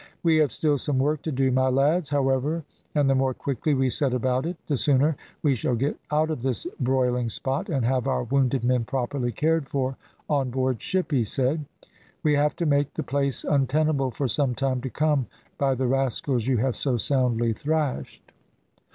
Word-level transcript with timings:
"We 0.23 0.37
have 0.37 0.51
still 0.51 0.79
some 0.79 0.97
work 0.97 1.21
to 1.21 1.31
do, 1.31 1.51
my 1.51 1.67
lads, 1.69 2.09
however, 2.09 2.63
and 2.95 3.07
the 3.07 3.13
more 3.13 3.35
quickly 3.35 3.75
we 3.75 3.91
set 3.91 4.15
about 4.15 4.47
it 4.47 4.57
the 4.65 4.75
sooner 4.75 5.15
we 5.43 5.53
shall 5.53 5.75
get 5.75 5.99
out 6.09 6.31
of 6.31 6.41
this 6.41 6.65
broiling 6.79 7.29
spot, 7.29 7.69
and 7.69 7.85
have 7.85 8.07
our 8.07 8.23
wounded 8.23 8.63
men 8.63 8.83
properly 8.83 9.31
cared 9.31 9.69
for 9.69 9.97
on 10.27 10.49
board 10.49 10.81
ship," 10.81 11.11
he 11.11 11.23
said. 11.23 11.65
"We 12.23 12.33
have 12.33 12.55
to 12.55 12.65
make 12.65 12.95
the 12.95 13.03
place 13.03 13.43
untenable 13.43 14.09
for 14.09 14.27
some 14.27 14.55
time 14.55 14.81
to 14.81 14.89
come 14.89 15.27
by 15.59 15.75
the 15.75 15.85
rascals 15.85 16.47
you 16.47 16.57
have 16.57 16.75
so 16.75 16.97
soundly 16.97 17.53
thrashed." 17.53 18.31